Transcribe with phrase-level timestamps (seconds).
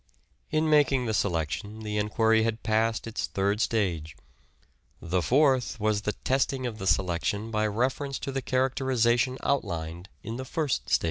[0.49, 4.17] In making the selection the enquiry had passed its third stage.
[4.99, 10.37] The fourth was the testing of the selection by reference to the characterization outlined in
[10.37, 10.99] the first stage.